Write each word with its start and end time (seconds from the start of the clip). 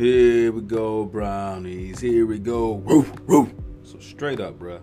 Here 0.00 0.50
we 0.50 0.62
go, 0.62 1.04
brownies. 1.04 2.00
Here 2.00 2.24
we 2.24 2.38
go. 2.38 3.04
So 3.82 3.98
straight 3.98 4.40
up, 4.40 4.58
bruh. 4.58 4.80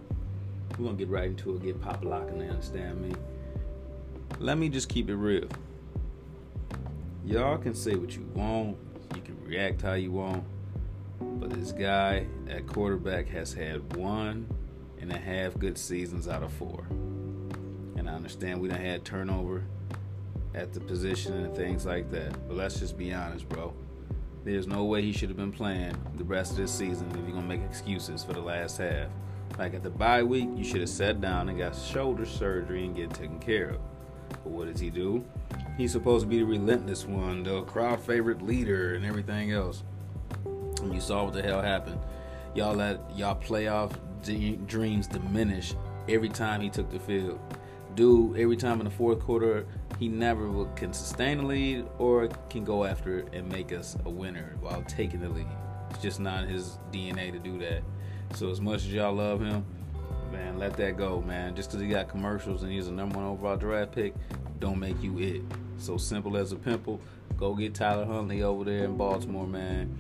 We're 0.78 0.86
gonna 0.86 0.96
get 0.96 1.08
right 1.08 1.30
into 1.30 1.56
it, 1.56 1.64
get 1.64 1.82
pop 1.82 2.06
locking, 2.06 2.38
they 2.38 2.48
understand 2.48 3.02
me. 3.02 3.16
Let 4.38 4.60
me 4.60 4.70
just 4.70 4.90
keep 4.90 5.10
it 5.10 5.16
real. 5.16 5.48
Y'all 7.26 7.58
can 7.58 7.74
say 7.74 7.96
what 7.96 8.16
you 8.16 8.30
want, 8.36 8.78
you 9.16 9.22
can 9.22 9.44
react 9.44 9.82
how 9.82 9.94
you 9.94 10.12
want, 10.12 10.44
but 11.20 11.50
this 11.50 11.72
guy 11.72 12.28
at 12.48 12.68
quarterback 12.68 13.28
has 13.30 13.52
had 13.52 13.96
one 13.96 14.48
and 15.02 15.12
a 15.12 15.18
half 15.18 15.58
good 15.58 15.80
seasons 15.80 16.28
out 16.28 16.44
of 16.44 16.54
four. 16.54 16.86
And 17.96 18.08
I 18.08 18.14
understand 18.14 18.62
we 18.62 18.68
done 18.68 18.80
had 18.80 19.04
turnover 19.04 19.64
at 20.54 20.74
the 20.74 20.80
position 20.80 21.44
and 21.44 21.56
things 21.56 21.88
like 21.88 22.12
that. 22.12 22.34
But 22.48 22.58
let's 22.58 22.80
just 22.80 23.00
be 23.00 23.12
honest, 23.12 23.50
bro. 23.50 23.74
There's 24.48 24.66
no 24.66 24.86
way 24.86 25.02
he 25.02 25.12
should 25.12 25.28
have 25.28 25.36
been 25.36 25.52
playing 25.52 25.94
the 26.16 26.24
rest 26.24 26.52
of 26.52 26.58
this 26.60 26.72
season 26.72 27.10
if 27.10 27.18
you're 27.18 27.36
gonna 27.36 27.42
make 27.42 27.62
excuses 27.64 28.24
for 28.24 28.32
the 28.32 28.40
last 28.40 28.78
half. 28.78 29.10
Like 29.60 29.74
at 29.74 29.84
the 29.84 29.90
bye 29.90 30.24
week, 30.24 30.48
you 30.56 30.64
should 30.64 30.80
have 30.80 30.90
sat 30.90 31.20
down 31.20 31.50
and 31.50 31.58
got 31.58 31.76
shoulder 31.76 32.26
surgery 32.26 32.86
and 32.86 32.96
get 32.96 33.14
taken 33.14 33.40
care 33.40 33.72
of. 33.72 33.80
But 34.30 34.46
what 34.46 34.72
does 34.72 34.80
he 34.80 34.90
do? 34.90 35.26
He's 35.78 35.92
supposed 35.92 36.24
to 36.24 36.30
be 36.30 36.38
the 36.38 36.46
relentless 36.46 37.06
one, 37.06 37.44
the 37.44 37.64
crowd 37.64 38.00
favorite 38.00 38.42
leader, 38.42 38.96
and 38.96 39.06
everything 39.06 39.52
else. 39.52 39.84
And 40.46 40.94
you 40.94 41.02
saw 41.02 41.26
what 41.26 41.34
the 41.34 41.44
hell 41.44 41.62
happened. 41.62 42.00
Y'all 42.56 42.74
let 42.74 43.02
y'all 43.18 43.36
playoff 43.36 43.98
dreams 44.66 45.08
diminish 45.08 45.74
every 46.08 46.30
time 46.30 46.62
he 46.62 46.70
took 46.70 46.90
the 46.90 47.00
field. 47.00 47.38
Dude, 47.96 48.38
every 48.38 48.56
time 48.56 48.80
in 48.80 48.86
the 48.86 48.92
fourth 48.92 49.20
quarter, 49.20 49.66
he 50.00 50.08
never 50.08 50.66
can 50.76 50.94
sustain 50.94 51.40
the 51.40 51.46
lead 51.46 51.86
or 51.98 52.28
can 52.50 52.64
go 52.64 52.86
after 52.86 53.20
it 53.20 53.30
and 53.34 53.52
make 53.52 53.72
us 53.72 53.98
a 54.06 54.10
winner 54.10 54.56
while 54.62 54.84
taking 54.84 55.22
the 55.22 55.30
lead. 55.30 55.48
It's 55.90 56.02
just 56.02 56.20
not 56.20 56.48
his 56.48 56.78
DNA 56.92 57.32
to 57.32 57.40
do 57.40 57.58
that. 57.60 57.82
So 58.36 58.50
as 58.50 58.62
much 58.62 58.82
as 58.82 58.94
y'all 58.94 59.14
love 59.14 59.42
him, 59.42 59.66
man, 60.32 60.60
let 60.60 60.78
that 60.78 60.98
go, 60.98 61.22
man. 61.22 61.56
Just 61.56 61.72
because 61.72 61.82
he 61.82 61.88
got 61.88 62.10
commercials 62.10 62.62
and 62.64 62.72
he's 62.72 62.88
a 62.88 62.92
number 62.92 63.18
one 63.18 63.26
overall 63.26 63.58
draft 63.58 63.94
pick, 63.94 64.14
don't 64.60 64.80
make 64.80 65.02
you 65.02 65.18
it. 65.20 65.42
So 65.78 65.98
simple 65.98 66.38
as 66.38 66.52
a 66.52 66.58
pimple. 66.58 67.00
Go 67.38 67.56
get 67.56 67.74
Tyler 67.74 68.06
Huntley 68.06 68.44
over 68.44 68.64
there 68.66 68.86
in 68.86 68.98
Baltimore, 68.98 69.48
man. 69.48 69.98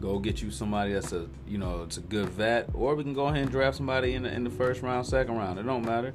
Go 0.00 0.18
get 0.18 0.42
you 0.42 0.50
somebody 0.50 0.92
that's 0.92 1.12
a 1.12 1.26
you 1.46 1.58
know 1.58 1.82
it's 1.82 1.96
a 1.96 2.02
good 2.02 2.28
vet, 2.30 2.68
or 2.74 2.94
we 2.94 3.02
can 3.02 3.14
go 3.14 3.26
ahead 3.26 3.42
and 3.42 3.50
draft 3.50 3.76
somebody 3.76 4.14
in 4.14 4.22
the, 4.24 4.32
in 4.32 4.44
the 4.44 4.50
first 4.50 4.82
round, 4.82 5.06
second 5.06 5.36
round. 5.36 5.58
It 5.58 5.64
don't 5.64 5.84
matter 5.84 6.12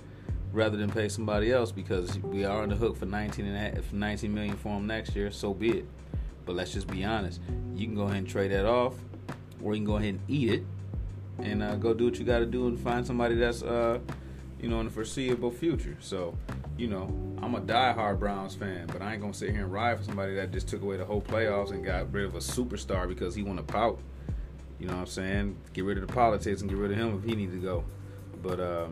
rather 0.55 0.77
than 0.77 0.89
pay 0.89 1.09
somebody 1.09 1.51
else 1.51 1.71
because 1.71 2.17
we 2.19 2.45
are 2.45 2.63
on 2.63 2.69
the 2.69 2.75
hook 2.75 2.97
for 2.97 3.05
19 3.05 3.45
and 3.45 3.55
a 3.55 3.59
half, 3.59 3.91
19 3.91 4.33
million 4.33 4.55
for 4.55 4.69
him 4.69 4.87
next 4.87 5.15
year. 5.15 5.29
So 5.29 5.53
be 5.53 5.79
it. 5.79 5.85
But 6.45 6.55
let's 6.55 6.73
just 6.73 6.87
be 6.87 7.03
honest. 7.03 7.41
You 7.75 7.85
can 7.85 7.95
go 7.95 8.03
ahead 8.03 8.17
and 8.17 8.27
trade 8.27 8.51
that 8.51 8.65
off, 8.65 8.95
or 9.61 9.73
you 9.73 9.79
can 9.79 9.85
go 9.85 9.97
ahead 9.97 10.09
and 10.09 10.21
eat 10.27 10.49
it, 10.49 10.63
and 11.39 11.61
uh, 11.61 11.75
go 11.75 11.93
do 11.93 12.05
what 12.05 12.17
you 12.17 12.25
got 12.25 12.39
to 12.39 12.45
do 12.45 12.67
and 12.67 12.79
find 12.79 13.05
somebody 13.05 13.35
that's 13.35 13.63
uh, 13.63 13.99
you 14.61 14.69
know 14.69 14.79
in 14.79 14.85
the 14.85 14.91
foreseeable 14.91 15.51
future. 15.51 15.97
So 15.99 16.37
you 16.77 16.87
know 16.87 17.05
I'm 17.41 17.55
a 17.55 17.59
die-hard 17.59 18.19
Browns 18.19 18.55
fan, 18.55 18.87
but 18.87 19.01
I 19.01 19.13
ain't 19.13 19.21
gonna 19.21 19.33
sit 19.33 19.51
here 19.51 19.63
and 19.63 19.73
ride 19.73 19.97
for 19.97 20.03
somebody 20.03 20.35
that 20.35 20.51
just 20.51 20.67
took 20.67 20.83
away 20.83 20.97
the 20.97 21.05
whole 21.05 21.21
playoffs 21.21 21.71
and 21.71 21.83
got 21.83 22.13
rid 22.13 22.25
of 22.25 22.35
a 22.35 22.39
superstar 22.39 23.07
because 23.07 23.33
he 23.33 23.41
want 23.41 23.57
to 23.57 23.63
pout. 23.63 23.99
You 24.79 24.87
know 24.87 24.93
what 24.93 25.01
I'm 25.01 25.07
saying? 25.07 25.57
Get 25.73 25.83
rid 25.83 25.97
of 25.97 26.05
the 26.07 26.13
politics 26.13 26.61
and 26.61 26.69
get 26.69 26.77
rid 26.77 26.91
of 26.91 26.97
him 26.97 27.17
if 27.17 27.27
he 27.27 27.35
needs 27.35 27.53
to 27.53 27.59
go. 27.59 27.83
But 28.43 28.59
uh, 28.59 28.87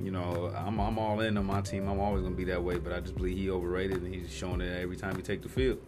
you 0.00 0.10
know, 0.10 0.52
I'm 0.56 0.78
I'm 0.78 0.98
all 0.98 1.20
in 1.20 1.36
on 1.36 1.46
my 1.46 1.60
team. 1.60 1.88
I'm 1.88 2.00
always 2.00 2.22
gonna 2.22 2.34
be 2.34 2.44
that 2.44 2.62
way, 2.62 2.78
but 2.78 2.92
I 2.92 3.00
just 3.00 3.16
believe 3.16 3.36
he 3.36 3.50
overrated 3.50 4.02
and 4.02 4.14
he's 4.14 4.32
showing 4.32 4.60
it 4.60 4.80
every 4.80 4.96
time 4.96 5.16
he 5.16 5.22
take 5.22 5.42
the 5.42 5.48
field. 5.48 5.78